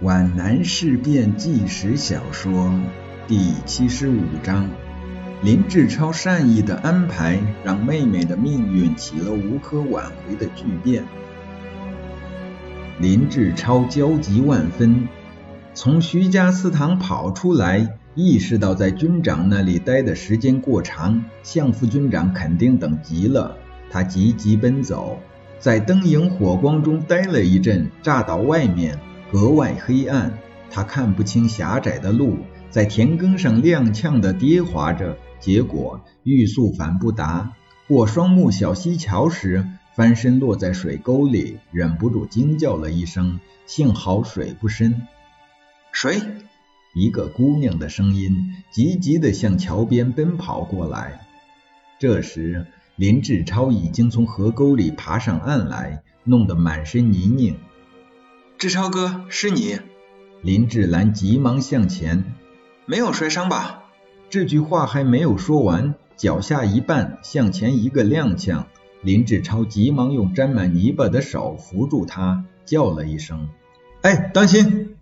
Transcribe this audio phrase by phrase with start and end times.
[0.00, 2.74] 皖南事变纪实小说
[3.28, 4.68] 第七十五章：
[5.40, 11.04] 林志超善意的安排，让妹妹的命运起了无可挽回的巨变。
[12.98, 15.06] 林志超焦急万分，
[15.74, 23.56] 从徐家祠堂跑出来，意识到在军长那里待的时间过长，向副军长肯定等急了。
[23.90, 25.20] 他急急奔走，
[25.60, 28.98] 在灯影火光中待了一阵，炸到外面。
[29.32, 30.38] 格外黑暗，
[30.70, 32.38] 他看不清狭窄的路，
[32.70, 37.52] 在田埂上踉跄地跌滑着，结果欲速反不达。
[37.88, 45.02] 过双木小溪桥时，翻身落在水沟里，忍不住惊叫了一声，幸好水不深。
[45.92, 46.20] 谁？
[46.94, 51.26] 一个姑娘的声音，急急地向桥边奔跑过来。
[51.98, 57.56] 这时，林志超已经从河沟里爬上岸来，弄得满身泥泞。
[58.64, 59.78] 志超哥，是你？
[60.40, 62.24] 林志兰急忙向前，
[62.86, 63.82] 没有摔伤吧？
[64.30, 68.64] 这句话还没有说完，脚下一绊，向前一个踉跄。
[69.02, 73.50] 林志超急忙用沾满泥巴的手扶住他，叫了一声
[74.00, 74.96] ：“哎，当心！”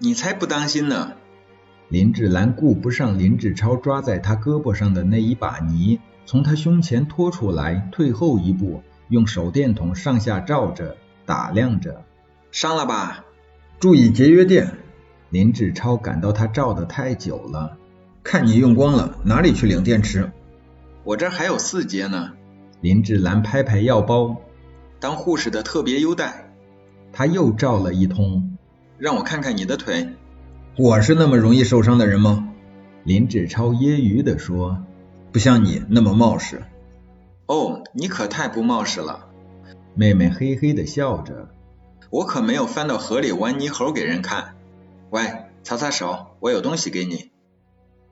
[0.00, 1.12] 你才不当心呢！
[1.90, 12.02] 林志兰顾不上林志超抓在他胳膊上的那一把泥，从他胸前拖出来，退后一步，用手电筒上下照着，打量着。
[12.60, 13.24] 伤了吧？
[13.78, 14.78] 注意节约电。
[15.30, 17.76] 林志超感到他照的太久了，
[18.24, 20.32] 看你用光了，哪里去领电池？
[21.04, 22.32] 我这还有四节呢。
[22.80, 24.38] 林志兰拍拍药包，
[24.98, 26.52] 当护士的特别优待。
[27.12, 28.58] 他又照了一通，
[28.96, 30.08] 让我看看你的腿。
[30.76, 32.48] 我是那么容易受伤的人吗？
[33.04, 34.82] 林志超揶揄地说，
[35.30, 36.64] 不像你那么冒失。
[37.46, 39.28] 哦，你可太不冒失了。
[39.94, 41.50] 妹妹嘿嘿的笑着。
[42.10, 44.56] 我可没有翻到河里玩泥猴给人看。
[45.10, 45.22] 喂，
[45.62, 47.30] 擦擦手，我有东西给你。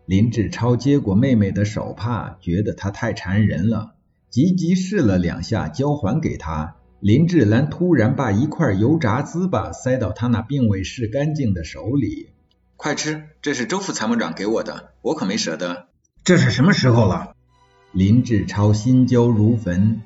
[0.05, 3.95] 林志超接过妹妹的手帕，觉得她太缠人了，
[4.31, 6.77] 急急试了两下，交还给她。
[7.01, 12.31] 林志兰突然把一块油炸糍粑塞到他那并未试干净的手里，
[12.77, 15.89] 快吃，这是周副参谋长给我的，我可没舍得。
[16.25, 17.35] 这是什么时候了？
[17.93, 20.03] 林志超心焦如焚。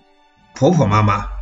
[0.54, 1.39] 婆婆妈妈。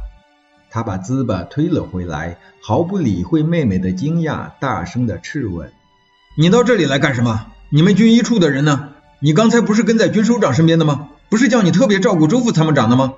[0.70, 5.72] 他把糍粑推了回来，毫不理会妹妹的惊讶，大声的斥问
[6.36, 7.46] ：“你到这里来干什么？
[7.70, 8.90] 你们军医处的人呢？
[9.20, 11.10] 你刚才不是跟在军首长身边的吗？
[11.28, 13.14] 不是叫你特别照顾周副参谋长的吗？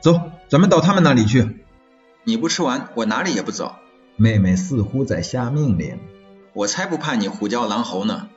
[0.00, 1.58] 走，咱们到他们那里去。
[2.24, 3.74] 你不吃完，我哪里也不走。”
[4.16, 5.98] 妹妹似乎在下命令。
[6.52, 8.28] 我才不怕你虎叫狼嚎呢！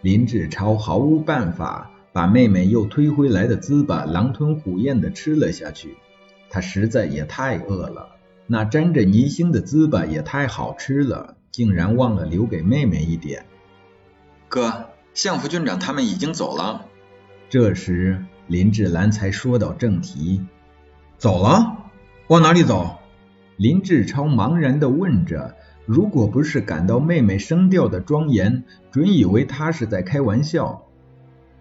[0.00, 5.96] 林志超毫无办法，把妹妹又推回来的糍粑狼吞虎咽的吃了下去。
[6.50, 8.16] 他实在也太饿了，
[8.46, 13.44] 那沾着泥腥的糍粑也太好吃了，竟然忘了留给妹妹一点。
[14.48, 16.86] 哥，向副军长他们已经走了。
[17.50, 20.46] 这时林志兰才说到正题
[21.18, 21.76] ：“走了？
[22.28, 22.98] 往哪里走？”
[23.56, 25.56] 林志超茫然地问着。
[25.84, 30.86] 如果不是感到妹妹声调的庄严，准以为他是在开玩笑。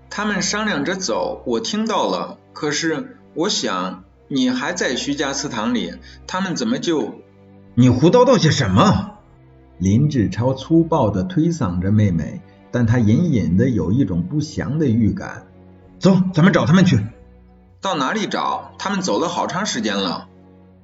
[0.10, 2.38] 他们商量着走，我听到了。
[2.52, 4.04] 可是我想。
[4.28, 5.94] 你还在徐家祠堂里，
[6.26, 7.16] 他们怎么就……
[7.76, 9.12] 你胡叨叨些什么？
[9.78, 15.46] 林志超粗暴地推搡着妹妹，但他隐隐的有一种不祥的预感。
[16.00, 17.00] 走，咱们找他们去。
[17.80, 18.72] 到哪里找？
[18.80, 20.28] 他们走了好长时间了。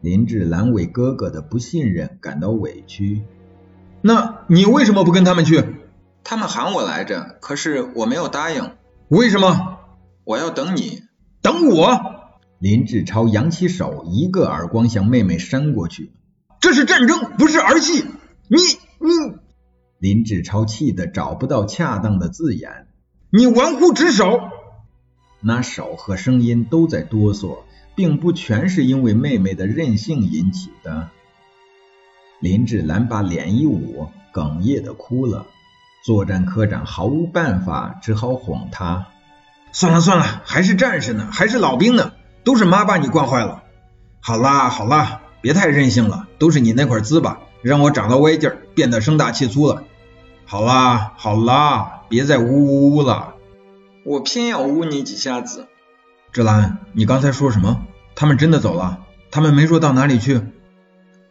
[0.02, 3.24] 林志兰为哥哥的不信任感到委屈。
[4.02, 5.64] 那你为什么不跟他们去？
[6.24, 8.72] 他们喊我来着，可是我没有答应。
[9.08, 9.80] 为什么？
[10.24, 11.02] 我要等你。
[11.42, 12.13] 等我？
[12.64, 16.14] 林志超扬起手，一个耳光向妹妹扇过去。
[16.62, 18.06] 这是战争，不是儿戏。
[18.48, 18.58] 你
[19.02, 19.38] 你，
[20.00, 22.88] 林志超气得找不到恰当的字眼。
[23.32, 24.40] 你玩忽职守，
[25.42, 27.64] 那手和声音都在哆嗦，
[27.96, 31.10] 并不全是因为妹妹的任性引起的。
[32.40, 35.48] 林志兰把脸一捂，哽咽的哭了。
[36.06, 39.08] 作战科长毫无办法，只好哄她。
[39.74, 42.14] 算了算了，还是战士呢，还是老兵呢。
[42.44, 43.64] 都是妈把你惯坏了。
[44.20, 49.84] 好啦好啦，别太任性了，都是你那块滋吧让我长了歪劲儿，变得声大气粗了。
[50.46, 53.36] 好啦好啦，别再呜呜呜了。
[54.06, 55.68] 我偏要呜你几下子。
[56.32, 57.86] 志兰，你刚才说什么？
[58.16, 59.00] 他们真的走了？
[59.32, 60.42] 他们没说到哪里去？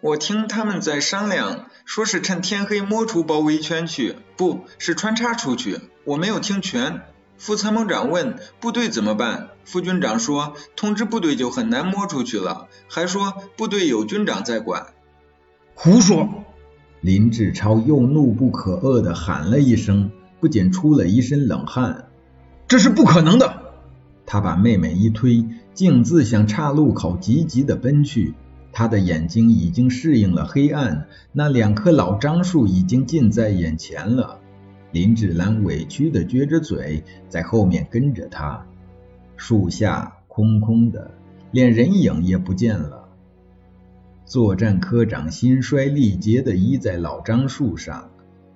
[0.00, 5.80] 我听他们在商量，说是趁天黑摸出包围圈去，不是穿插出去。
[6.04, 7.02] 我没有听全。
[7.38, 9.48] 副参谋长问部队怎么办？
[9.64, 14.86] 副军长说通知部队就很难摸出去了，还说部队有军长在管。
[15.74, 16.28] 胡说！
[17.00, 22.08] 林志超又怒不可遏地喊了一声，不仅出了一身冷汗。
[22.68, 23.74] 这是不可能的！
[24.24, 25.44] 他把妹妹一推，
[25.74, 28.34] 径自向岔路口急急地奔去。
[28.72, 34.38] 他的眼睛已经适应了黑暗，那两棵老樟树已经近在眼前了。
[34.92, 38.66] 林志兰委屈地撅着嘴，在后面跟着他。
[39.36, 41.10] 树下空空的，
[41.50, 43.08] 连人影也不见了。
[44.24, 48.10] 作战科长心衰力竭地依在老樟树上。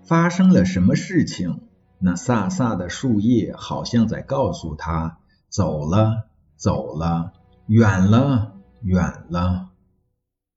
[0.05, 1.63] 发生了什么事情？
[1.99, 5.19] 那飒飒的树叶好像在告诉他：
[5.49, 7.33] 走了，走了，
[7.67, 8.53] 远了，
[8.83, 9.71] 远了。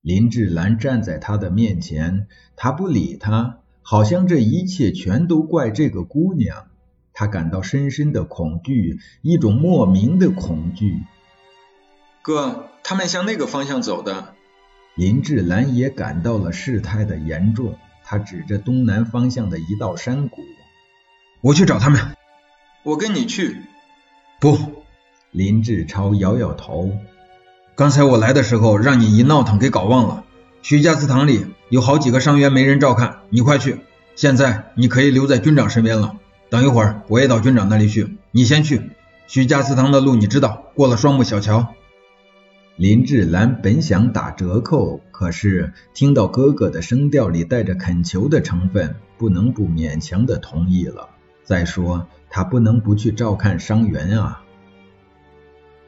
[0.02, 3.58] 林志兰站在他的面前，他不理他，
[3.90, 6.68] 好像这一切全都怪这个姑娘。
[7.12, 11.00] 他感到深深的恐惧，一种莫名的恐惧。
[12.22, 14.36] 哥，他们向那个方向走的。
[14.94, 20.44] 林志兰也感到了事态的严重，他指着东南方向的一道山谷
[21.42, 22.16] ：“我去找他们。
[22.86, 23.58] ”“我跟你去。
[24.40, 24.56] ”“不。”
[25.34, 26.92] 林志超摇摇头。
[27.74, 30.26] 刚才我来的时候，让你一闹腾给搞忘了。
[30.62, 33.80] 徐家祠堂里有好几个伤员没人照看，你快去。
[34.16, 36.18] 现在你可以留在军长身边了。
[36.50, 38.90] 等一会儿我也到军长那里去，你先去。
[39.28, 41.74] 徐家祠堂的路你知道，过了双木小桥。
[42.76, 51.10] 林志兰本想打折扣，可是听到哥哥的声调里带着恳求的成分，不能不勉强的同意了。
[51.44, 54.44] 再说他不能不去照看伤员啊。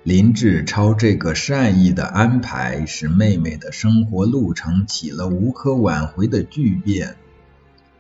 [0.04, 7.18] 林志超这个善意的安排，使妹妹的生活路程起了无可挽回的巨变，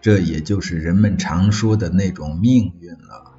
[0.02, 3.31] 这也就是人们常说的那种命运了。